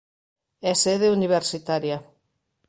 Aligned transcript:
É 0.69 0.73
sede 0.83 1.07
universitaria. 1.17 1.97